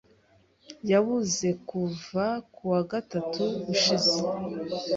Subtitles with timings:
[0.91, 4.17] Yabuze kuva ku wa gatatu ushize.